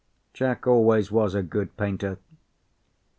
Jack 0.33 0.65
always 0.65 1.11
was 1.11 1.35
a 1.35 1.43
good 1.43 1.77
painter. 1.77 2.17